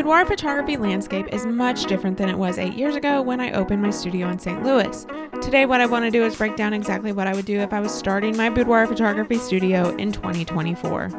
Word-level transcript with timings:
boudoir 0.00 0.24
photography 0.24 0.78
landscape 0.78 1.26
is 1.30 1.44
much 1.44 1.84
different 1.84 2.16
than 2.16 2.30
it 2.30 2.38
was 2.38 2.56
eight 2.56 2.72
years 2.72 2.96
ago 2.96 3.20
when 3.20 3.38
I 3.38 3.52
opened 3.52 3.82
my 3.82 3.90
studio 3.90 4.30
in 4.30 4.38
St. 4.38 4.62
Louis. 4.62 5.04
Today, 5.42 5.66
what 5.66 5.82
I 5.82 5.84
want 5.84 6.06
to 6.06 6.10
do 6.10 6.24
is 6.24 6.34
break 6.36 6.56
down 6.56 6.72
exactly 6.72 7.12
what 7.12 7.26
I 7.26 7.34
would 7.34 7.44
do 7.44 7.58
if 7.58 7.70
I 7.74 7.80
was 7.80 7.92
starting 7.92 8.34
my 8.34 8.48
boudoir 8.48 8.86
photography 8.86 9.36
studio 9.36 9.94
in 9.96 10.10
2024. 10.10 11.10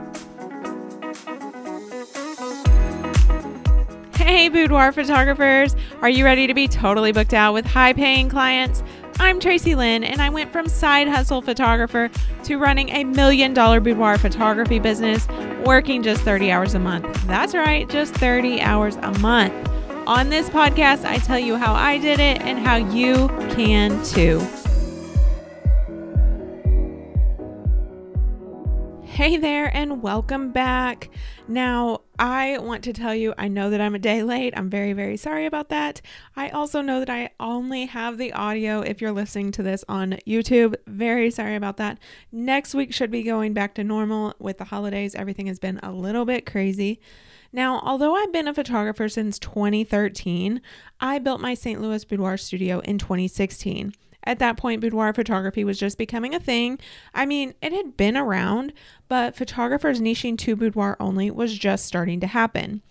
Hey, 4.15 4.49
boudoir 4.49 4.91
photographers! 4.91 5.75
Are 6.01 6.09
you 6.09 6.25
ready 6.25 6.47
to 6.47 6.55
be 6.55 6.67
totally 6.67 7.11
booked 7.11 7.35
out 7.35 7.53
with 7.53 7.67
high 7.67 7.93
paying 7.93 8.29
clients? 8.29 8.81
I'm 9.19 9.39
Tracy 9.39 9.75
Lynn, 9.75 10.03
and 10.03 10.19
I 10.23 10.29
went 10.29 10.51
from 10.51 10.67
side 10.67 11.07
hustle 11.07 11.43
photographer 11.43 12.09
to 12.45 12.57
running 12.57 12.89
a 12.89 13.03
million 13.03 13.53
dollar 13.53 13.79
boudoir 13.79 14.17
photography 14.17 14.79
business, 14.79 15.27
working 15.65 16.03
just 16.03 16.21
30 16.21 16.51
hours 16.51 16.73
a 16.73 16.79
month. 16.79 17.27
That's 17.27 17.53
right, 17.53 17.87
just 17.89 18.13
30 18.15 18.61
hours 18.61 18.95
a 18.97 19.17
month. 19.19 19.53
On 20.07 20.29
this 20.29 20.49
podcast, 20.49 21.05
I 21.05 21.17
tell 21.17 21.39
you 21.39 21.55
how 21.55 21.73
I 21.73 21.97
did 21.97 22.19
it 22.19 22.41
and 22.41 22.59
how 22.59 22.75
you 22.75 23.27
can 23.55 24.03
too. 24.03 24.39
Hey 29.05 29.37
there, 29.37 29.75
and 29.75 30.01
welcome 30.01 30.51
back. 30.51 31.09
Now, 31.47 32.00
I 32.21 32.59
want 32.59 32.83
to 32.83 32.93
tell 32.93 33.15
you, 33.15 33.33
I 33.35 33.47
know 33.47 33.71
that 33.71 33.81
I'm 33.81 33.95
a 33.95 33.99
day 33.99 34.21
late. 34.21 34.53
I'm 34.55 34.69
very, 34.69 34.93
very 34.93 35.17
sorry 35.17 35.47
about 35.47 35.69
that. 35.69 36.01
I 36.35 36.49
also 36.49 36.79
know 36.79 36.99
that 36.99 37.09
I 37.09 37.31
only 37.39 37.87
have 37.87 38.19
the 38.19 38.31
audio 38.33 38.81
if 38.81 39.01
you're 39.01 39.11
listening 39.11 39.51
to 39.53 39.63
this 39.63 39.83
on 39.89 40.19
YouTube. 40.27 40.75
Very 40.85 41.31
sorry 41.31 41.55
about 41.55 41.77
that. 41.77 41.97
Next 42.31 42.75
week 42.75 42.93
should 42.93 43.09
be 43.09 43.23
going 43.23 43.53
back 43.55 43.73
to 43.73 43.83
normal 43.83 44.35
with 44.37 44.59
the 44.59 44.65
holidays. 44.65 45.15
Everything 45.15 45.47
has 45.47 45.57
been 45.57 45.79
a 45.81 45.91
little 45.91 46.25
bit 46.25 46.45
crazy. 46.45 47.01
Now, 47.51 47.79
although 47.79 48.13
I've 48.13 48.31
been 48.31 48.47
a 48.47 48.53
photographer 48.53 49.09
since 49.09 49.39
2013, 49.39 50.61
I 50.99 51.17
built 51.17 51.41
my 51.41 51.55
St. 51.55 51.81
Louis 51.81 52.05
boudoir 52.05 52.37
studio 52.37 52.81
in 52.81 52.99
2016. 52.99 53.95
At 54.23 54.39
that 54.39 54.57
point, 54.57 54.81
boudoir 54.81 55.13
photography 55.13 55.63
was 55.63 55.79
just 55.79 55.97
becoming 55.97 56.35
a 56.35 56.39
thing. 56.39 56.79
I 57.13 57.25
mean, 57.25 57.53
it 57.61 57.73
had 57.73 57.97
been 57.97 58.15
around, 58.15 58.73
but 59.07 59.35
photographers 59.35 59.99
niching 59.99 60.37
to 60.39 60.55
boudoir 60.55 60.95
only 60.99 61.31
was 61.31 61.57
just 61.57 61.85
starting 61.85 62.19
to 62.19 62.27
happen. 62.27 62.81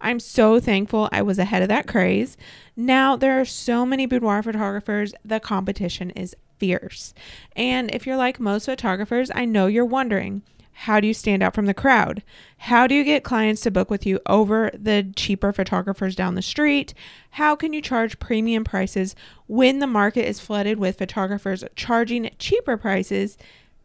I'm 0.00 0.20
so 0.20 0.60
thankful 0.60 1.08
I 1.12 1.22
was 1.22 1.38
ahead 1.38 1.62
of 1.62 1.68
that 1.68 1.86
craze. 1.86 2.36
Now 2.76 3.16
there 3.16 3.40
are 3.40 3.46
so 3.46 3.86
many 3.86 4.04
boudoir 4.04 4.42
photographers, 4.42 5.14
the 5.24 5.40
competition 5.40 6.10
is 6.10 6.36
fierce. 6.58 7.14
And 7.56 7.92
if 7.94 8.06
you're 8.06 8.16
like 8.16 8.38
most 8.38 8.66
photographers, 8.66 9.30
I 9.34 9.46
know 9.46 9.66
you're 9.66 9.84
wondering 9.84 10.42
how 10.74 11.00
do 11.00 11.06
you 11.06 11.14
stand 11.14 11.42
out 11.42 11.54
from 11.54 11.66
the 11.66 11.74
crowd? 11.74 12.22
How 12.58 12.86
do 12.86 12.94
you 12.94 13.04
get 13.04 13.24
clients 13.24 13.62
to 13.62 13.70
book 13.70 13.90
with 13.90 14.04
you 14.04 14.20
over 14.26 14.70
the 14.74 15.12
cheaper 15.16 15.52
photographers 15.52 16.16
down 16.16 16.34
the 16.34 16.42
street? 16.42 16.92
How 17.30 17.56
can 17.56 17.72
you 17.72 17.80
charge 17.80 18.18
premium 18.18 18.64
prices 18.64 19.14
when 19.46 19.78
the 19.78 19.86
market 19.86 20.28
is 20.28 20.40
flooded 20.40 20.78
with 20.78 20.98
photographers 20.98 21.64
charging 21.76 22.30
cheaper 22.38 22.76
prices, 22.76 23.38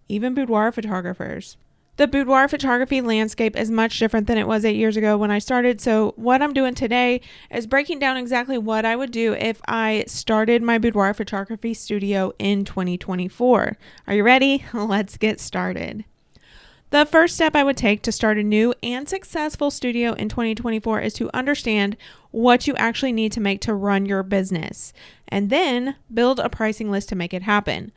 even 0.08 0.34
boudoir 0.34 0.72
photographers? 0.72 1.58
The 1.98 2.08
boudoir 2.08 2.48
photography 2.48 3.02
landscape 3.02 3.58
is 3.58 3.70
much 3.70 4.00
different 4.00 4.28
than 4.28 4.38
it 4.38 4.48
was 4.48 4.64
eight 4.64 4.78
years 4.78 4.95
ago 4.95 5.17
when 5.17 5.32
I 5.32 5.40
started. 5.40 5.82
So, 5.82 6.14
what 6.16 6.42
I'm 6.42 6.54
doing 6.54 6.73
today 6.73 7.20
is 7.52 7.67
breaking 7.67 8.00
down 8.00 8.16
exactly 8.16 8.58
what 8.58 8.86
I 8.86 8.95
would 8.95 9.12
do 9.12 9.34
if 9.34 9.62
I 9.67 10.06
started 10.08 10.64
my 10.64 10.78
boudoir 10.78 11.14
photography 11.14 11.73
studio 11.73 12.32
in 12.40 12.64
2024. 12.64 13.78
Are 14.08 14.14
you 14.14 14.23
ready? 14.23 14.64
Let's 14.73 15.17
get 15.17 15.42
started. 15.42 16.06
The 16.92 17.06
first 17.06 17.36
step 17.36 17.56
I 17.56 17.64
would 17.64 17.78
take 17.78 18.02
to 18.04 18.12
start 18.12 18.40
a 18.40 18.44
new 18.44 18.73
and 18.82 19.08
successful 19.08 19.70
studio 19.70 20.14
in 20.14 20.28
2024 20.28 21.02
is 21.02 21.14
to 21.14 21.30
understand 21.36 21.95
what 22.32 22.66
you 22.66 22.76
actually 22.78 23.12
need 23.12 23.32
to 23.34 23.40
make 23.40 23.62
to 23.62 23.76
run 23.76 24.08
your 24.08 24.23
business 24.23 24.92
and 25.28 25.52
then 25.52 25.95
build 26.12 26.40
a 26.40 26.50
pricing 26.50 26.90
list 26.90 27.10
to 27.10 27.16
make 27.16 27.33
it 27.33 27.44
happen. 27.44 27.92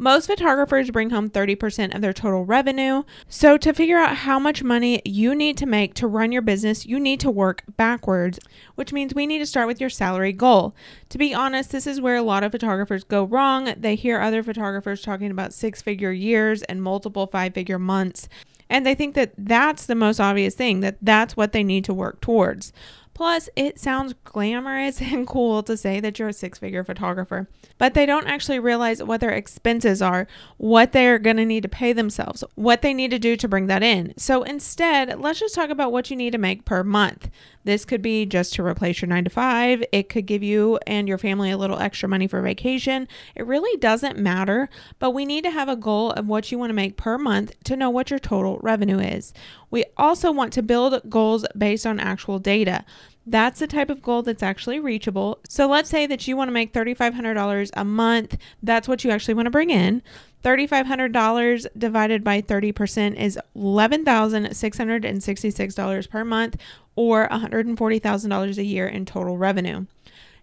Most 0.00 0.28
photographers 0.28 0.92
bring 0.92 1.10
home 1.10 1.28
30% 1.28 1.92
of 1.92 2.00
their 2.00 2.12
total 2.12 2.44
revenue. 2.44 3.02
So, 3.28 3.58
to 3.58 3.74
figure 3.74 3.98
out 3.98 4.18
how 4.18 4.38
much 4.38 4.62
money 4.62 5.02
you 5.04 5.34
need 5.34 5.56
to 5.58 5.66
make 5.66 5.94
to 5.94 6.06
run 6.06 6.30
your 6.30 6.40
business, 6.40 6.86
you 6.86 7.00
need 7.00 7.18
to 7.18 7.32
work 7.32 7.64
backwards, 7.76 8.38
which 8.76 8.92
means 8.92 9.12
we 9.12 9.26
need 9.26 9.40
to 9.40 9.46
start 9.46 9.66
with 9.66 9.80
your 9.80 9.90
salary 9.90 10.32
goal. 10.32 10.72
To 11.08 11.18
be 11.18 11.34
honest, 11.34 11.72
this 11.72 11.84
is 11.84 12.00
where 12.00 12.14
a 12.14 12.22
lot 12.22 12.44
of 12.44 12.52
photographers 12.52 13.02
go 13.02 13.24
wrong. 13.24 13.74
They 13.76 13.96
hear 13.96 14.20
other 14.20 14.44
photographers 14.44 15.02
talking 15.02 15.32
about 15.32 15.52
six 15.52 15.82
figure 15.82 16.12
years 16.12 16.62
and 16.62 16.80
multiple 16.80 17.26
five 17.26 17.52
figure 17.52 17.80
months. 17.80 18.28
And 18.70 18.86
they 18.86 18.94
think 18.94 19.16
that 19.16 19.32
that's 19.36 19.86
the 19.86 19.96
most 19.96 20.20
obvious 20.20 20.54
thing, 20.54 20.78
that 20.80 20.98
that's 21.02 21.36
what 21.36 21.50
they 21.50 21.64
need 21.64 21.84
to 21.86 21.94
work 21.94 22.20
towards. 22.20 22.72
Plus, 23.18 23.48
it 23.56 23.80
sounds 23.80 24.14
glamorous 24.22 25.00
and 25.02 25.26
cool 25.26 25.64
to 25.64 25.76
say 25.76 25.98
that 25.98 26.20
you're 26.20 26.28
a 26.28 26.32
six 26.32 26.60
figure 26.60 26.84
photographer, 26.84 27.48
but 27.76 27.92
they 27.92 28.06
don't 28.06 28.28
actually 28.28 28.60
realize 28.60 29.02
what 29.02 29.20
their 29.20 29.32
expenses 29.32 30.00
are, 30.00 30.28
what 30.56 30.92
they're 30.92 31.18
going 31.18 31.36
to 31.36 31.44
need 31.44 31.64
to 31.64 31.68
pay 31.68 31.92
themselves, 31.92 32.44
what 32.54 32.80
they 32.80 32.94
need 32.94 33.10
to 33.10 33.18
do 33.18 33.36
to 33.36 33.48
bring 33.48 33.66
that 33.66 33.82
in. 33.82 34.14
So 34.16 34.44
instead, 34.44 35.18
let's 35.18 35.40
just 35.40 35.56
talk 35.56 35.68
about 35.68 35.90
what 35.90 36.10
you 36.10 36.16
need 36.16 36.30
to 36.30 36.38
make 36.38 36.64
per 36.64 36.84
month. 36.84 37.28
This 37.64 37.84
could 37.84 38.02
be 38.02 38.24
just 38.24 38.54
to 38.54 38.64
replace 38.64 39.02
your 39.02 39.08
nine 39.08 39.24
to 39.24 39.30
five, 39.30 39.82
it 39.90 40.08
could 40.08 40.24
give 40.24 40.44
you 40.44 40.78
and 40.86 41.08
your 41.08 41.18
family 41.18 41.50
a 41.50 41.58
little 41.58 41.80
extra 41.80 42.08
money 42.08 42.28
for 42.28 42.40
vacation. 42.40 43.08
It 43.34 43.46
really 43.46 43.76
doesn't 43.78 44.16
matter, 44.16 44.70
but 45.00 45.10
we 45.10 45.24
need 45.24 45.42
to 45.42 45.50
have 45.50 45.68
a 45.68 45.76
goal 45.76 46.12
of 46.12 46.28
what 46.28 46.52
you 46.52 46.58
want 46.58 46.70
to 46.70 46.74
make 46.74 46.96
per 46.96 47.18
month 47.18 47.52
to 47.64 47.76
know 47.76 47.90
what 47.90 48.10
your 48.10 48.20
total 48.20 48.58
revenue 48.62 49.00
is. 49.00 49.34
We 49.70 49.84
also 49.96 50.32
want 50.32 50.52
to 50.54 50.62
build 50.62 51.10
goals 51.10 51.44
based 51.56 51.86
on 51.86 52.00
actual 52.00 52.38
data. 52.38 52.84
That's 53.26 53.60
the 53.60 53.66
type 53.66 53.90
of 53.90 54.00
goal 54.02 54.22
that's 54.22 54.42
actually 54.42 54.80
reachable. 54.80 55.38
So 55.48 55.68
let's 55.68 55.90
say 55.90 56.06
that 56.06 56.26
you 56.26 56.34
want 56.36 56.48
to 56.48 56.52
make 56.52 56.72
$3,500 56.72 57.70
a 57.74 57.84
month. 57.84 58.38
That's 58.62 58.88
what 58.88 59.04
you 59.04 59.10
actually 59.10 59.34
want 59.34 59.44
to 59.46 59.50
bring 59.50 59.68
in. 59.70 60.02
$3,500 60.44 61.66
divided 61.76 62.24
by 62.24 62.40
30% 62.40 63.16
is 63.16 63.38
$11,666 63.56 66.10
per 66.10 66.24
month 66.24 66.56
or 66.96 67.28
$140,000 67.28 68.58
a 68.58 68.64
year 68.64 68.88
in 68.88 69.04
total 69.04 69.36
revenue. 69.36 69.84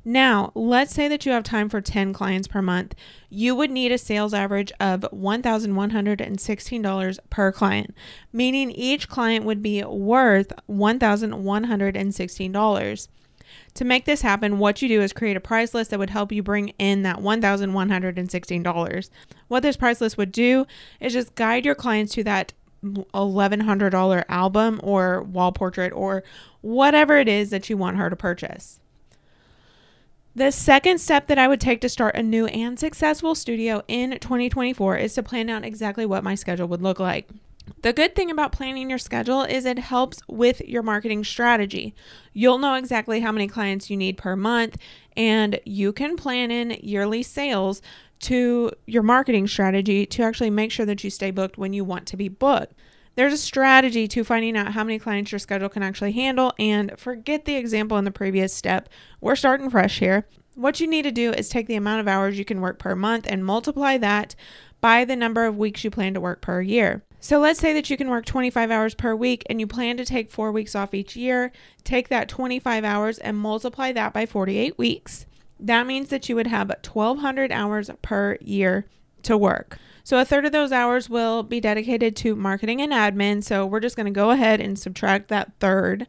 Now, 0.07 0.51
let's 0.53 0.93
say 0.93 1.07
that 1.07 1.25
you 1.25 1.31
have 1.31 1.43
time 1.43 1.67
for 1.67 1.81
10 1.81 2.13
clients 2.13 2.47
per 2.47 2.61
month. 2.61 2.93
You 3.27 3.55
would 3.55 3.71
need 3.71 3.91
a 3.91 3.97
sales 3.97 4.35
average 4.35 4.71
of 4.79 5.01
$1,116 5.01 7.19
per 7.31 7.51
client, 7.51 7.95
meaning 8.31 8.69
each 8.69 9.09
client 9.09 9.45
would 9.45 9.63
be 9.63 9.83
worth 9.83 10.53
$1,116. 10.69 13.07
To 13.73 13.85
make 13.85 14.05
this 14.05 14.21
happen, 14.21 14.59
what 14.59 14.83
you 14.83 14.87
do 14.87 15.01
is 15.01 15.11
create 15.11 15.37
a 15.37 15.41
price 15.41 15.73
list 15.73 15.89
that 15.89 15.97
would 15.97 16.11
help 16.11 16.31
you 16.31 16.43
bring 16.43 16.69
in 16.77 17.01
that 17.01 17.17
$1,116. 17.17 19.09
What 19.47 19.63
this 19.63 19.77
price 19.77 20.01
list 20.01 20.17
would 20.17 20.31
do 20.31 20.67
is 20.99 21.13
just 21.13 21.33
guide 21.33 21.65
your 21.65 21.73
clients 21.73 22.13
to 22.13 22.23
that 22.25 22.53
$1,100 22.83 24.23
album 24.29 24.79
or 24.83 25.23
wall 25.23 25.51
portrait 25.51 25.93
or 25.93 26.23
whatever 26.61 27.17
it 27.17 27.27
is 27.27 27.49
that 27.49 27.71
you 27.71 27.77
want 27.77 27.97
her 27.97 28.11
to 28.11 28.15
purchase. 28.15 28.79
The 30.37 30.51
second 30.51 30.99
step 30.99 31.27
that 31.27 31.37
I 31.37 31.47
would 31.47 31.61
take 31.61 31.79
to 31.79 31.87
start 31.87 32.15
a 32.15 32.21
new 32.21 32.45
and 32.47 32.77
successful 32.77 33.35
studio 33.35 33.83
in 33.87 34.19
2024 34.19 34.97
is 34.97 35.13
to 35.13 35.23
plan 35.23 35.49
out 35.49 35.63
exactly 35.63 36.05
what 36.05 36.25
my 36.25 36.35
schedule 36.35 36.67
would 36.67 36.81
look 36.81 36.99
like. 36.99 37.29
The 37.83 37.93
good 37.93 38.15
thing 38.15 38.29
about 38.29 38.51
planning 38.51 38.89
your 38.89 38.99
schedule 38.99 39.43
is 39.43 39.63
it 39.63 39.79
helps 39.79 40.19
with 40.27 40.59
your 40.59 40.83
marketing 40.83 41.23
strategy. 41.23 41.95
You'll 42.33 42.57
know 42.57 42.73
exactly 42.75 43.21
how 43.21 43.31
many 43.31 43.47
clients 43.47 43.89
you 43.89 43.95
need 43.95 44.17
per 44.17 44.35
month, 44.35 44.75
and 45.15 45.57
you 45.63 45.93
can 45.93 46.17
plan 46.17 46.51
in 46.51 46.71
yearly 46.81 47.23
sales 47.23 47.81
to 48.19 48.71
your 48.85 49.03
marketing 49.03 49.47
strategy 49.47 50.05
to 50.05 50.23
actually 50.23 50.49
make 50.49 50.71
sure 50.71 50.85
that 50.85 51.01
you 51.01 51.09
stay 51.09 51.31
booked 51.31 51.57
when 51.57 51.71
you 51.71 51.85
want 51.85 52.07
to 52.07 52.17
be 52.17 52.27
booked. 52.27 52.73
There's 53.15 53.33
a 53.33 53.37
strategy 53.37 54.07
to 54.09 54.23
finding 54.25 54.57
out 54.57 54.73
how 54.73 54.83
many 54.83 54.99
clients 54.99 55.31
your 55.31 55.39
schedule 55.39 55.69
can 55.69 55.83
actually 55.83 56.11
handle, 56.11 56.53
and 56.59 56.97
forget 56.99 57.45
the 57.45 57.55
example 57.55 57.97
in 57.97 58.03
the 58.03 58.11
previous 58.11 58.53
step. 58.53 58.89
We're 59.21 59.37
starting 59.37 59.69
fresh 59.69 59.99
here. 59.99 60.27
What 60.55 60.79
you 60.79 60.87
need 60.87 61.03
to 61.03 61.11
do 61.11 61.31
is 61.31 61.49
take 61.49 61.67
the 61.67 61.75
amount 61.75 62.01
of 62.01 62.07
hours 62.07 62.37
you 62.37 62.45
can 62.45 62.61
work 62.61 62.77
per 62.77 62.95
month 62.95 63.25
and 63.29 63.45
multiply 63.45 63.97
that 63.97 64.35
by 64.81 65.05
the 65.05 65.15
number 65.15 65.45
of 65.45 65.57
weeks 65.57 65.83
you 65.83 65.89
plan 65.91 66.13
to 66.13 66.21
work 66.21 66.41
per 66.41 66.61
year. 66.61 67.03
So 67.19 67.39
let's 67.39 67.59
say 67.59 67.73
that 67.73 67.89
you 67.89 67.97
can 67.97 68.09
work 68.09 68.25
25 68.25 68.69
hours 68.69 68.93
per 68.93 69.15
week 69.15 69.43
and 69.49 69.59
you 69.59 69.67
plan 69.67 69.97
to 69.97 70.05
take 70.05 70.29
four 70.29 70.51
weeks 70.51 70.75
off 70.75 70.93
each 70.93 71.15
year. 71.15 71.51
Take 71.83 72.09
that 72.09 72.29
25 72.29 72.83
hours 72.83 73.17
and 73.17 73.37
multiply 73.37 73.91
that 73.93 74.13
by 74.13 74.25
48 74.25 74.77
weeks. 74.77 75.25
That 75.59 75.87
means 75.87 76.09
that 76.09 76.29
you 76.29 76.35
would 76.35 76.47
have 76.47 76.69
1,200 76.69 77.51
hours 77.51 77.89
per 78.01 78.37
year 78.41 78.85
to 79.23 79.37
work. 79.37 79.79
So 80.05 80.19
a 80.19 80.23
third 80.23 80.45
of 80.45 80.51
those 80.51 80.71
hours 80.71 81.09
will 81.09 81.41
be 81.41 81.59
dedicated 81.59 82.15
to 82.17 82.35
marketing 82.35 82.79
and 82.79 82.91
admin. 82.91 83.43
So 83.43 83.65
we're 83.65 83.79
just 83.79 83.95
going 83.95 84.05
to 84.05 84.11
go 84.11 84.29
ahead 84.29 84.61
and 84.61 84.77
subtract 84.77 85.29
that 85.29 85.53
third. 85.59 86.05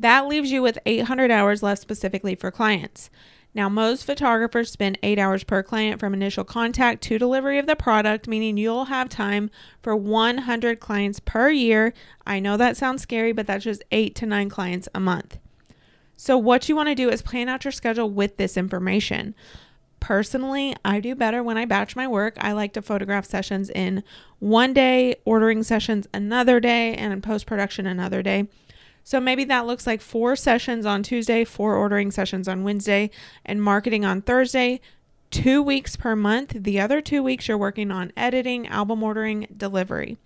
That 0.00 0.26
leaves 0.26 0.50
you 0.50 0.62
with 0.62 0.80
800 0.84 1.30
hours 1.30 1.62
left 1.62 1.80
specifically 1.80 2.34
for 2.34 2.50
clients. 2.50 3.08
Now, 3.54 3.68
most 3.68 4.04
photographers 4.04 4.72
spend 4.72 4.98
eight 5.00 5.20
hours 5.20 5.44
per 5.44 5.62
client 5.62 6.00
from 6.00 6.12
initial 6.12 6.42
contact 6.42 7.04
to 7.04 7.20
delivery 7.20 7.60
of 7.60 7.66
the 7.66 7.76
product, 7.76 8.26
meaning 8.26 8.56
you'll 8.56 8.86
have 8.86 9.08
time 9.08 9.48
for 9.80 9.94
100 9.94 10.80
clients 10.80 11.20
per 11.20 11.48
year. 11.48 11.94
I 12.26 12.40
know 12.40 12.56
that 12.56 12.76
sounds 12.76 13.02
scary, 13.02 13.30
but 13.30 13.46
that's 13.46 13.64
just 13.64 13.84
eight 13.92 14.16
to 14.16 14.26
nine 14.26 14.50
clients 14.50 14.88
a 14.92 14.98
month. 14.98 15.38
So, 16.16 16.36
what 16.36 16.68
you 16.68 16.74
want 16.74 16.88
to 16.88 16.94
do 16.94 17.08
is 17.08 17.22
plan 17.22 17.48
out 17.48 17.64
your 17.64 17.72
schedule 17.72 18.10
with 18.10 18.38
this 18.38 18.56
information. 18.56 19.34
Personally, 20.06 20.76
I 20.84 21.00
do 21.00 21.16
better 21.16 21.42
when 21.42 21.58
I 21.58 21.64
batch 21.64 21.96
my 21.96 22.06
work. 22.06 22.36
I 22.38 22.52
like 22.52 22.72
to 22.74 22.80
photograph 22.80 23.26
sessions 23.26 23.70
in 23.70 24.04
one 24.38 24.72
day, 24.72 25.16
ordering 25.24 25.64
sessions 25.64 26.06
another 26.14 26.60
day, 26.60 26.94
and 26.94 27.20
post 27.24 27.44
production 27.44 27.88
another 27.88 28.22
day. 28.22 28.46
So 29.02 29.18
maybe 29.18 29.42
that 29.46 29.66
looks 29.66 29.84
like 29.84 30.00
four 30.00 30.36
sessions 30.36 30.86
on 30.86 31.02
Tuesday, 31.02 31.42
four 31.42 31.74
ordering 31.74 32.12
sessions 32.12 32.46
on 32.46 32.62
Wednesday, 32.62 33.10
and 33.44 33.60
marketing 33.60 34.04
on 34.04 34.22
Thursday, 34.22 34.80
two 35.32 35.60
weeks 35.60 35.96
per 35.96 36.14
month. 36.14 36.52
The 36.56 36.78
other 36.78 37.00
two 37.00 37.24
weeks 37.24 37.48
you're 37.48 37.58
working 37.58 37.90
on 37.90 38.12
editing, 38.16 38.68
album 38.68 39.02
ordering, 39.02 39.48
delivery. 39.56 40.18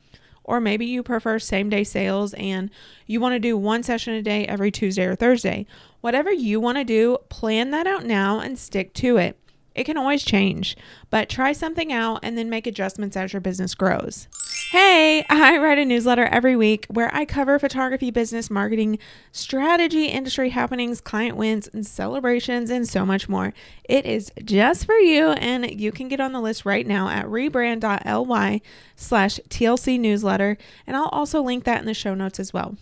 Or 0.44 0.60
maybe 0.60 0.84
you 0.84 1.02
prefer 1.02 1.38
same 1.38 1.70
day 1.70 1.84
sales 1.84 2.34
and 2.34 2.70
you 3.06 3.18
want 3.18 3.32
to 3.32 3.38
do 3.38 3.56
one 3.56 3.82
session 3.82 4.12
a 4.12 4.20
day 4.20 4.44
every 4.44 4.70
Tuesday 4.70 5.06
or 5.06 5.14
Thursday. 5.14 5.64
Whatever 6.02 6.30
you 6.30 6.60
want 6.60 6.76
to 6.76 6.84
do, 6.84 7.16
plan 7.30 7.70
that 7.70 7.86
out 7.86 8.04
now 8.04 8.40
and 8.40 8.58
stick 8.58 8.92
to 8.92 9.16
it. 9.16 9.38
It 9.74 9.84
can 9.84 9.96
always 9.96 10.24
change, 10.24 10.76
but 11.10 11.28
try 11.28 11.52
something 11.52 11.92
out 11.92 12.20
and 12.22 12.36
then 12.36 12.50
make 12.50 12.66
adjustments 12.66 13.16
as 13.16 13.32
your 13.32 13.40
business 13.40 13.74
grows. 13.74 14.28
Hey, 14.70 15.24
I 15.28 15.58
write 15.58 15.78
a 15.78 15.84
newsletter 15.84 16.26
every 16.26 16.54
week 16.54 16.86
where 16.88 17.12
I 17.12 17.24
cover 17.24 17.58
photography, 17.58 18.12
business, 18.12 18.50
marketing, 18.50 19.00
strategy, 19.32 20.06
industry 20.06 20.50
happenings, 20.50 21.00
client 21.00 21.36
wins, 21.36 21.68
and 21.72 21.84
celebrations, 21.84 22.70
and 22.70 22.88
so 22.88 23.04
much 23.04 23.28
more. 23.28 23.52
It 23.84 24.06
is 24.06 24.30
just 24.44 24.86
for 24.86 24.94
you, 24.94 25.30
and 25.30 25.68
you 25.80 25.90
can 25.90 26.06
get 26.06 26.20
on 26.20 26.32
the 26.32 26.40
list 26.40 26.64
right 26.64 26.86
now 26.86 27.08
at 27.08 27.26
rebrand.ly 27.26 28.60
slash 28.94 29.40
TLC 29.48 29.98
newsletter, 29.98 30.56
and 30.86 30.96
I'll 30.96 31.08
also 31.08 31.42
link 31.42 31.64
that 31.64 31.80
in 31.80 31.86
the 31.86 31.94
show 31.94 32.14
notes 32.14 32.38
as 32.38 32.52
well. 32.52 32.76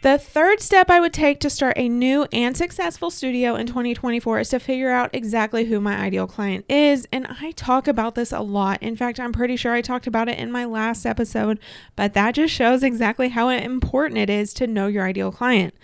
The 0.00 0.16
third 0.16 0.60
step 0.60 0.90
I 0.90 1.00
would 1.00 1.12
take 1.12 1.40
to 1.40 1.50
start 1.50 1.76
a 1.76 1.88
new 1.88 2.28
and 2.32 2.56
successful 2.56 3.10
studio 3.10 3.56
in 3.56 3.66
2024 3.66 4.38
is 4.38 4.50
to 4.50 4.60
figure 4.60 4.90
out 4.90 5.10
exactly 5.12 5.64
who 5.64 5.80
my 5.80 5.96
ideal 5.96 6.28
client 6.28 6.64
is. 6.68 7.08
And 7.12 7.26
I 7.26 7.50
talk 7.50 7.88
about 7.88 8.14
this 8.14 8.30
a 8.30 8.38
lot. 8.38 8.80
In 8.80 8.94
fact, 8.94 9.18
I'm 9.18 9.32
pretty 9.32 9.56
sure 9.56 9.72
I 9.72 9.80
talked 9.80 10.06
about 10.06 10.28
it 10.28 10.38
in 10.38 10.52
my 10.52 10.64
last 10.64 11.04
episode, 11.04 11.58
but 11.96 12.14
that 12.14 12.36
just 12.36 12.54
shows 12.54 12.84
exactly 12.84 13.30
how 13.30 13.48
important 13.48 14.20
it 14.20 14.30
is 14.30 14.54
to 14.54 14.68
know 14.68 14.86
your 14.86 15.04
ideal 15.04 15.32
client. 15.32 15.74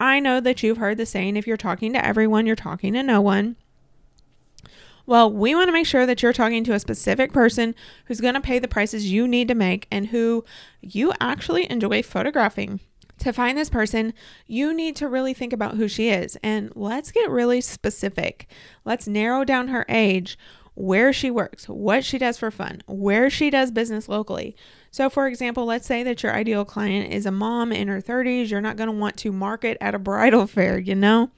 I 0.00 0.18
know 0.18 0.40
that 0.40 0.64
you've 0.64 0.78
heard 0.78 0.96
the 0.96 1.06
saying 1.06 1.36
if 1.36 1.46
you're 1.46 1.56
talking 1.56 1.92
to 1.92 2.04
everyone, 2.04 2.46
you're 2.46 2.56
talking 2.56 2.94
to 2.94 3.04
no 3.04 3.20
one. 3.20 3.54
Well, 5.06 5.32
we 5.32 5.54
want 5.54 5.68
to 5.68 5.72
make 5.72 5.86
sure 5.86 6.06
that 6.06 6.24
you're 6.24 6.32
talking 6.32 6.64
to 6.64 6.72
a 6.72 6.80
specific 6.80 7.32
person 7.32 7.76
who's 8.06 8.20
going 8.20 8.34
to 8.34 8.40
pay 8.40 8.58
the 8.58 8.66
prices 8.66 9.12
you 9.12 9.28
need 9.28 9.46
to 9.46 9.54
make 9.54 9.86
and 9.92 10.08
who 10.08 10.44
you 10.80 11.12
actually 11.20 11.70
enjoy 11.70 12.02
photographing 12.02 12.80
to 13.20 13.32
find 13.32 13.56
this 13.56 13.70
person, 13.70 14.12
you 14.46 14.74
need 14.74 14.96
to 14.96 15.08
really 15.08 15.34
think 15.34 15.52
about 15.52 15.76
who 15.76 15.88
she 15.88 16.10
is. 16.10 16.36
And 16.42 16.72
let's 16.74 17.10
get 17.10 17.30
really 17.30 17.60
specific. 17.60 18.46
Let's 18.84 19.06
narrow 19.06 19.44
down 19.44 19.68
her 19.68 19.86
age, 19.88 20.38
where 20.74 21.12
she 21.12 21.30
works, 21.30 21.68
what 21.68 22.04
she 22.04 22.16
does 22.16 22.38
for 22.38 22.50
fun, 22.50 22.82
where 22.86 23.28
she 23.28 23.50
does 23.50 23.70
business 23.70 24.08
locally. 24.08 24.56
So, 24.90 25.10
for 25.10 25.26
example, 25.26 25.66
let's 25.66 25.86
say 25.86 26.02
that 26.02 26.22
your 26.22 26.32
ideal 26.32 26.64
client 26.64 27.12
is 27.12 27.26
a 27.26 27.30
mom 27.30 27.72
in 27.72 27.88
her 27.88 28.00
30s. 28.00 28.50
You're 28.50 28.60
not 28.60 28.76
going 28.76 28.88
to 28.88 28.96
want 28.96 29.16
to 29.18 29.32
market 29.32 29.76
at 29.80 29.94
a 29.94 29.98
bridal 29.98 30.46
fair, 30.46 30.78
you 30.78 30.94
know? 30.94 31.30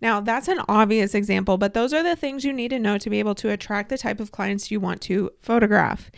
Now, 0.00 0.20
that's 0.20 0.48
an 0.48 0.60
obvious 0.68 1.14
example, 1.14 1.58
but 1.58 1.74
those 1.74 1.92
are 1.92 2.02
the 2.02 2.16
things 2.16 2.44
you 2.44 2.52
need 2.52 2.68
to 2.68 2.78
know 2.78 2.98
to 2.98 3.10
be 3.10 3.18
able 3.18 3.34
to 3.36 3.50
attract 3.50 3.88
the 3.88 3.98
type 3.98 4.20
of 4.20 4.32
clients 4.32 4.70
you 4.70 4.80
want 4.80 5.00
to 5.02 5.30
photograph. 5.42 6.10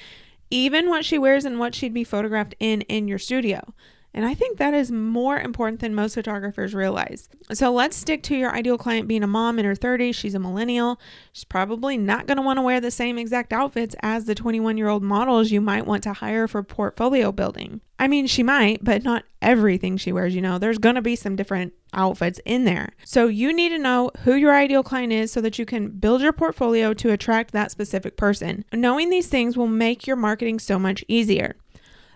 Even 0.51 0.89
what 0.89 1.05
she 1.05 1.19
wears 1.19 1.45
and 1.45 1.59
what 1.59 1.75
she'd 1.75 1.95
be 1.95 2.05
photographed 2.05 2.55
in 2.59 2.83
in 2.83 3.09
your 3.09 3.19
studio. 3.19 3.75
And 4.15 4.25
I 4.25 4.35
think 4.35 4.59
that 4.59 4.75
is 4.75 4.91
more 4.91 5.39
important 5.39 5.81
than 5.81 5.95
most 5.95 6.15
photographers 6.15 6.75
realize. 6.75 7.29
So 7.53 7.73
let's 7.73 7.97
stick 7.97 8.23
to 8.25 8.37
your 8.37 8.53
ideal 8.53 8.79
client 8.79 9.07
being 9.07 9.23
a 9.23 9.29
mom 9.29 9.59
in 9.59 9.65
her 9.65 9.75
30s. 9.75 10.15
She's 10.15 10.35
a 10.35 10.39
millennial. 10.39 10.99
She's 11.33 11.45
probably 11.45 11.99
not 11.99 12.27
going 12.27 12.37
to 12.37 12.43
want 12.43 12.57
to 12.59 12.63
wear 12.63 12.81
the 12.81 12.91
same 12.91 13.19
exact 13.19 13.53
outfits 13.53 13.95
as 14.01 14.25
the 14.25 14.35
21 14.35 14.77
year 14.79 14.89
old 14.89 15.03
models 15.03 15.51
you 15.51 15.61
might 15.61 15.87
want 15.87 16.03
to 16.05 16.15
hire 16.15 16.49
for 16.49 16.63
portfolio 16.63 17.33
building. 17.33 17.81
I 18.01 18.07
mean, 18.07 18.27
she 18.27 18.43
might, 18.43 18.85
but 18.85 19.03
not 19.03 19.25
everything 19.43 19.97
she 19.97 20.13
wears, 20.13 20.35
you 20.35 20.41
know. 20.41 20.59
There's 20.59 20.79
going 20.79 20.95
to 20.95 21.03
be 21.03 21.17
some 21.17 21.35
different 21.35 21.73
outfits 21.93 22.41
in 22.45 22.65
there. 22.65 22.91
So 23.05 23.27
you 23.27 23.53
need 23.53 23.71
to 23.71 23.79
know 23.79 24.11
who 24.21 24.35
your 24.35 24.55
ideal 24.55 24.85
client 24.85 25.13
is 25.13 25.33
so 25.33 25.41
that 25.41 25.59
you 25.59 25.67
can 25.67 25.91
build 25.91 26.21
your 26.21 26.33
portfolio 26.33 26.95
to 26.95 27.11
attract 27.11 27.53
that 27.53 27.73
specific 27.73 28.17
person. 28.17 28.65
Knowing 28.73 29.11
these 29.11 29.29
things 29.29 29.57
will 29.57 29.67
make 29.69 30.07
your 30.07 30.17
marketing 30.17 30.61
so 30.61 30.79
much 30.79 31.05
easier. 31.09 31.57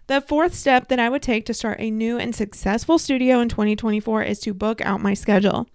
The 0.08 0.20
fourth 0.20 0.54
step 0.54 0.88
that 0.88 0.98
I 0.98 1.08
would 1.08 1.22
take 1.22 1.46
to 1.46 1.54
start 1.54 1.80
a 1.80 1.90
new 1.90 2.18
and 2.18 2.34
successful 2.34 2.98
studio 2.98 3.40
in 3.40 3.48
2024 3.48 4.22
is 4.24 4.40
to 4.40 4.52
book 4.52 4.80
out 4.80 5.00
my 5.00 5.14
schedule. 5.14 5.68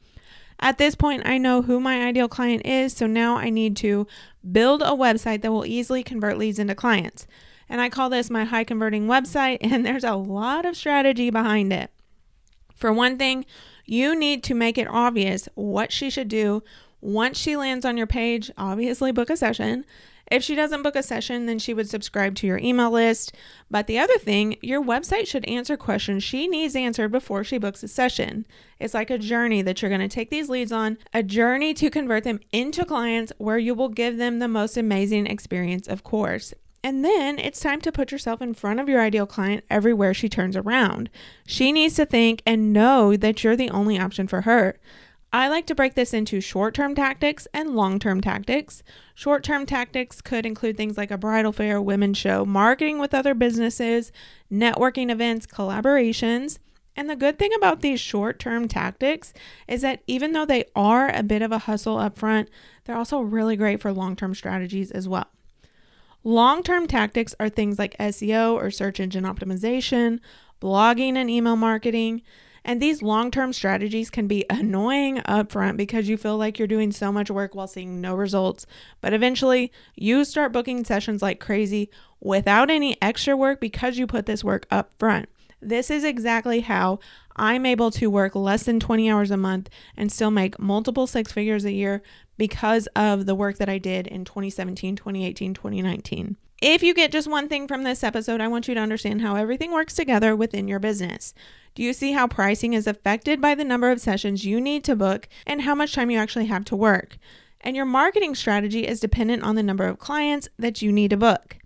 At 0.59 0.77
this 0.77 0.95
point, 0.95 1.24
I 1.25 1.38
know 1.38 1.62
who 1.62 1.79
my 1.79 2.06
ideal 2.06 2.27
client 2.27 2.65
is, 2.65 2.94
so 2.94 3.07
now 3.07 3.38
I 3.38 3.50
need 3.50 3.77
to 3.77 4.06
build 4.51 4.81
a 4.81 4.88
website 4.88 5.41
that 5.41 5.51
will 5.51 5.65
easily 5.65 6.03
convert 6.03 6.38
leads 6.38 6.59
into 6.59 6.75
clients. 6.75 7.27
And 7.69 7.79
I 7.79 7.89
call 7.89 8.09
this 8.09 8.29
my 8.29 8.44
high 8.44 8.63
converting 8.63 9.07
website, 9.07 9.59
and 9.62 9.85
there's 9.85 10.03
a 10.03 10.15
lot 10.15 10.65
of 10.65 10.75
strategy 10.75 11.30
behind 11.30 11.71
it. 11.71 11.91
For 12.75 12.91
one 12.91 13.18
thing, 13.18 13.45
you 13.85 14.15
need 14.15 14.44
to 14.44 14.53
make 14.53 14.77
it 14.77 14.88
obvious 14.88 15.47
what 15.56 15.91
she 15.91 16.09
should 16.09 16.27
do 16.27 16.63
once 17.00 17.38
she 17.38 17.56
lands 17.56 17.85
on 17.85 17.97
your 17.97 18.07
page. 18.07 18.51
Obviously, 18.57 19.12
book 19.12 19.30
a 19.30 19.38
session. 19.38 19.85
If 20.29 20.44
she 20.44 20.56
doesn't 20.56 20.83
book 20.83 20.95
a 20.95 21.03
session, 21.03 21.45
then 21.45 21.59
she 21.59 21.74
would 21.74 21.89
subscribe 21.89 22.35
to 22.35 22.47
your 22.47 22.57
email 22.57 22.91
list. 22.91 23.33
But 23.71 23.88
the 23.88 24.00
other 24.00 24.18
thing, 24.18 24.57
your 24.62 24.83
website 24.83 25.27
should 25.27 25.45
answer 25.45 25.77
questions 25.77 26.24
she 26.24 26.47
needs 26.47 26.75
answered 26.75 27.12
before 27.12 27.44
she 27.44 27.57
books 27.57 27.81
a 27.83 27.88
session. 27.88 28.45
It's 28.79 28.94
like 28.94 29.09
a 29.09 29.18
journey 29.18 29.62
that 29.62 29.81
you're 29.81 29.89
going 29.89 30.01
to 30.01 30.07
take 30.07 30.29
these 30.29 30.50
leads 30.50 30.71
on, 30.71 30.97
a 31.13 31.24
journey 31.24 31.74
to 31.75 31.89
convert 31.89 32.24
them 32.24 32.39
into 32.51 32.83
clients 32.85 33.31
where 33.38 33.57
you 33.57 33.74
will 33.74 33.89
give 33.89 34.18
them 34.18 34.39
the 34.39 34.47
most 34.47 34.75
amazing 34.75 35.27
experience, 35.27 35.88
of 35.88 36.03
course. 36.03 36.53
And 36.83 37.03
then 37.03 37.39
it's 37.39 37.59
time 37.59 37.81
to 37.81 37.91
put 37.91 38.12
yourself 38.12 38.41
in 38.41 38.53
front 38.53 38.80
of 38.80 38.88
your 38.88 39.01
ideal 39.01 39.25
client 39.25 39.65
everywhere 39.69 40.13
she 40.13 40.30
turns 40.30 40.56
around. 40.56 41.09
She 41.45 41.71
needs 41.71 41.95
to 41.95 42.06
think 42.06 42.41
and 42.45 42.71
know 42.71 43.18
that 43.18 43.44
you're 43.44 43.56
the 43.56 43.71
only 43.71 44.00
option 44.00 44.27
for 44.27 44.41
her. 44.41 44.80
I 45.37 45.49
like 45.49 45.67
to 45.67 45.75
break 45.75 45.93
this 45.93 46.15
into 46.15 46.41
short 46.41 46.73
term 46.73 46.95
tactics 46.95 47.47
and 47.53 47.75
long 47.75 47.99
term 47.99 48.21
tactics. 48.21 48.81
Short 49.13 49.43
term 49.43 49.67
tactics 49.67 50.19
could 50.19 50.47
include 50.47 50.77
things 50.77 50.97
like 50.97 51.11
a 51.11 51.17
bridal 51.17 51.51
fair, 51.51 51.79
women's 51.79 52.17
show, 52.17 52.43
marketing 52.43 52.97
with 52.97 53.13
other 53.13 53.35
businesses, 53.35 54.11
networking 54.51 55.11
events, 55.11 55.45
collaborations. 55.45 56.57
And 56.95 57.07
the 57.07 57.15
good 57.15 57.37
thing 57.37 57.51
about 57.55 57.81
these 57.81 57.99
short 57.99 58.39
term 58.39 58.67
tactics 58.67 59.31
is 59.67 59.83
that 59.83 60.01
even 60.07 60.31
though 60.31 60.44
they 60.44 60.65
are 60.75 61.15
a 61.15 61.21
bit 61.21 61.44
of 61.44 61.51
a 61.51 61.59
hustle 61.59 61.99
up 61.99 62.17
front, 62.17 62.49
they're 62.85 62.97
also 62.97 63.19
really 63.19 63.56
great 63.56 63.79
for 63.79 63.94
long 63.94 64.15
term 64.15 64.33
strategies 64.33 64.89
as 64.89 65.07
well. 65.07 65.27
Long 66.23 66.63
term 66.63 66.87
tactics 66.87 67.35
are 67.39 67.47
things 67.47 67.77
like 67.77 67.95
SEO 67.99 68.56
or 68.56 68.71
search 68.71 68.99
engine 68.99 69.23
optimization, 69.23 70.19
blogging 70.59 71.15
and 71.15 71.29
email 71.29 71.56
marketing. 71.56 72.23
And 72.68 72.81
these 72.81 73.02
long 73.02 73.31
term 73.31 73.54
strategies 73.54 74.09
can 74.09 74.28
be 74.28 74.45
annoying 74.50 75.19
upfront 75.19 75.78
because 75.78 76.09
you 76.09 76.18
feel 76.18 76.38
like 76.38 76.59
you're 76.59 76.68
doing 76.68 76.92
so 76.92 77.14
much 77.14 77.31
work 77.31 77.56
while 77.56 77.66
seeing 77.66 78.02
no 78.02 78.14
results. 78.14 78.68
But 79.00 79.14
eventually, 79.14 79.71
you 79.95 80.26
start 80.26 80.52
booking 80.52 80.83
sessions 80.83 81.21
like 81.21 81.40
crazy 81.40 81.90
without 82.19 82.69
any 82.69 83.02
extra 83.02 83.38
work 83.38 83.62
because 83.62 83.97
you 83.97 84.06
put 84.06 84.26
this 84.26 84.44
work 84.44 84.68
up 84.69 84.92
front. 85.00 85.30
This 85.62 85.90
is 85.90 86.04
exactly 86.04 86.59
how 86.59 87.00
I'm 87.38 87.66
able 87.66 87.90
to 87.92 88.07
work 88.07 88.36
less 88.36 88.64
than 88.64 88.81
20 88.81 89.09
hours 89.09 89.31
a 89.31 89.38
month 89.38 89.69
and 89.95 90.12
still 90.12 90.30
make 90.30 90.59
multiple 90.59 91.07
six 91.07 91.31
figures 91.31 91.64
a 91.64 91.71
year 91.71 92.04
because 92.38 92.88
of 92.97 93.26
the 93.26 93.33
work 93.33 93.57
that 93.57 93.69
I 93.69 93.78
did 93.78 94.07
in 94.07 94.26
2017, 94.26 94.97
2018, 94.97 95.54
2019. 95.54 96.36
If 96.61 96.81
you 96.81 96.95
get 96.95 97.11
just 97.11 97.28
one 97.28 97.47
thing 97.47 97.68
from 97.68 97.83
this 97.83 98.04
episode, 98.04 98.42
I 98.42 98.47
want 98.47 98.68
you 98.68 98.73
to 98.73 98.80
understand 98.80 99.21
how 99.21 99.35
everything 99.35 99.71
works 99.71 99.94
together 99.94 100.35
within 100.35 100.68
your 100.68 100.80
business. 100.80 101.35
Do 101.76 101.83
you 101.83 101.94
see 101.94 102.14
how 102.14 102.28
pricing 102.28 102.73
is 102.73 102.87
affected 102.87 103.40
by 103.40 103.54
the 103.54 103.64
number 103.64 103.92
of 103.92 104.02
sessions 104.02 104.44
you 104.44 104.59
need 104.59 104.83
to 104.85 104.95
book 104.95 105.30
and 105.45 105.61
how 105.61 105.76
much 105.76 105.94
time 105.94 106.09
you 106.09 106.18
actually 106.18 106.47
have 106.47 106.66
to 106.66 106.76
work? 106.76 107.19
And 107.61 107.76
your 107.76 107.85
marketing 107.85 108.33
strategy 108.33 108.87
is 108.87 108.99
dependent 108.99 109.44
on 109.44 109.54
the 109.54 109.61
number 109.61 109.85
of 109.85 109.99
clients 109.99 110.49
that 110.57 110.81
you 110.81 110.92
need 110.92 111.11
to 111.11 111.18
book. 111.18 111.57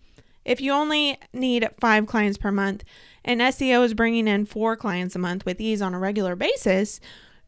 If 0.43 0.60
you 0.60 0.74
only 0.74 1.17
need 1.31 1.69
five 1.79 2.05
clients 2.05 2.38
per 2.38 2.51
month 2.51 2.83
and 3.24 3.39
SEO 3.39 3.86
is 3.86 3.93
bringing 3.93 4.27
in 4.27 4.45
four 4.45 4.75
clients 4.75 5.15
a 5.15 5.19
month 5.19 5.45
with 5.45 5.62
ease 5.62 5.81
on 5.81 5.93
a 5.93 6.00
regular 6.00 6.36
basis, 6.36 7.00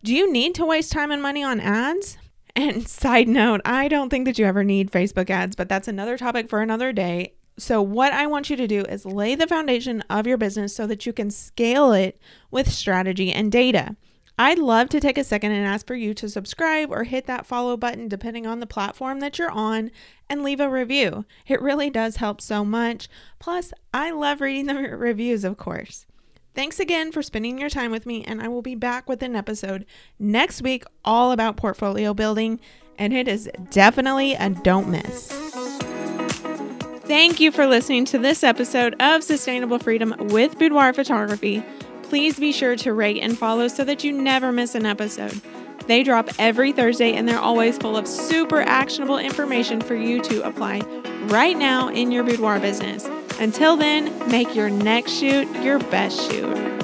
do 0.02 0.16
you 0.16 0.32
need 0.32 0.56
to 0.56 0.66
waste 0.66 0.94
time 0.94 1.12
and 1.12 1.22
money 1.22 1.44
on 1.44 1.60
ads? 1.60 2.18
And 2.56 2.88
side 2.88 3.28
note, 3.28 3.62
I 3.66 3.88
don't 3.88 4.10
think 4.10 4.26
that 4.26 4.38
you 4.38 4.46
ever 4.46 4.64
need 4.64 4.92
Facebook 4.92 5.30
ads, 5.30 5.56
but 5.56 5.70
that's 5.70 5.88
another 5.88 6.18
topic 6.18 6.50
for 6.50 6.62
another 6.62 6.94
day. 6.94 7.34
So, 7.58 7.82
what 7.82 8.14
I 8.14 8.26
want 8.26 8.50
you 8.50 8.56
to 8.56 8.68
do 8.68 8.82
is 8.82 9.06
lay 9.06 9.36
the 9.36 9.48
foundation 9.48 10.04
of 10.10 10.26
your 10.26 10.38
business 10.38 10.76
so 10.76 10.88
that 10.88 11.06
you 11.06 11.14
can 11.14 11.30
scale 11.30 11.94
it 11.94 12.20
with 12.50 12.72
strategy 12.72 13.32
and 13.32 13.52
data. 13.52 13.96
I'd 14.40 14.58
love 14.58 14.90
to 14.90 15.00
take 15.00 15.20
a 15.20 15.24
second 15.24 15.52
and 15.52 15.66
ask 15.66 15.86
for 15.86 15.94
you 15.94 16.16
to 16.16 16.28
subscribe 16.28 16.90
or 16.90 17.04
hit 17.04 17.28
that 17.28 17.46
follow 17.46 17.78
button 17.78 18.08
depending 18.08 18.48
on 18.48 18.60
the 18.60 18.66
platform 18.66 19.20
that 19.20 19.38
you're 19.38 19.52
on 19.52 19.92
and 20.28 20.44
leave 20.44 20.60
a 20.60 20.70
review. 20.70 21.26
It 21.48 21.62
really 21.62 21.92
does 21.92 22.16
help 22.16 22.42
so 22.42 22.66
much. 22.66 23.08
Plus, 23.38 23.72
I 23.94 24.10
love 24.10 24.42
reading 24.42 24.66
the 24.66 24.74
reviews, 24.98 25.44
of 25.44 25.58
course. 25.58 26.08
Thanks 26.56 26.80
again 26.80 27.12
for 27.12 27.24
spending 27.24 27.58
your 27.58 27.70
time 27.70 27.90
with 27.90 28.06
me, 28.06 28.24
and 28.24 28.40
I 28.40 28.48
will 28.48 28.62
be 28.62 28.76
back 28.76 29.10
with 29.10 29.24
an 29.24 29.36
episode 29.36 29.86
next 30.20 30.62
week 30.62 30.84
all 31.04 31.32
about 31.32 31.58
portfolio 31.58 32.14
building, 32.14 32.60
and 33.00 33.12
it 33.12 33.28
is 33.28 33.50
definitely 33.72 34.36
a 34.36 34.50
don't 34.50 34.88
miss. 34.88 35.30
Thank 37.06 37.40
you 37.40 37.52
for 37.52 37.66
listening 37.66 38.06
to 38.06 38.20
this 38.20 38.44
episode 38.44 38.96
of 39.00 39.24
Sustainable 39.24 39.80
Freedom 39.80 40.14
with 40.30 40.60
Boudoir 40.60 40.94
Photography. 40.94 41.64
Please 42.04 42.40
be 42.40 42.52
sure 42.52 42.76
to 42.76 42.94
rate 42.94 43.22
and 43.22 43.36
follow 43.36 43.68
so 43.68 43.84
that 43.84 44.04
you 44.04 44.12
never 44.12 44.52
miss 44.52 44.76
an 44.76 44.86
episode. 44.86 45.42
They 45.88 46.04
drop 46.04 46.30
every 46.38 46.72
Thursday 46.72 47.14
and 47.14 47.28
they're 47.28 47.40
always 47.40 47.80
full 47.80 47.98
of 47.98 48.08
super 48.08 48.62
actionable 48.62 49.18
information 49.18 49.82
for 49.82 49.96
you 49.96 50.22
to 50.22 50.48
apply 50.48 50.80
right 51.26 51.58
now 51.58 51.90
in 51.90 52.12
your 52.12 52.24
boudoir 52.24 52.60
business. 52.60 53.10
Until 53.40 53.78
then, 53.78 54.12
make 54.30 54.56
your 54.56 54.70
next 54.70 55.12
shoot 55.12 55.48
your 55.64 55.80
best 55.80 56.32
shoot. 56.32 56.83